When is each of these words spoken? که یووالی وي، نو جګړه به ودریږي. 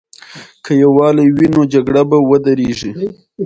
که 0.63 0.71
یووالی 0.83 1.27
وي، 1.35 1.47
نو 1.55 1.61
جګړه 1.73 2.01
به 2.09 2.17
ودریږي. 2.29 2.91